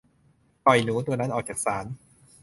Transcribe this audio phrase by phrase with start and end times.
[0.65, 1.85] ปล่อยหนูตัวนั้นออกจากศาล